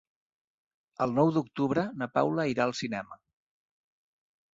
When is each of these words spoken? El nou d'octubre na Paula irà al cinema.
El 1.05 1.11
nou 1.19 1.29
d'octubre 1.35 1.83
na 2.03 2.07
Paula 2.15 2.47
irà 2.53 2.65
al 2.67 2.73
cinema. 2.79 3.19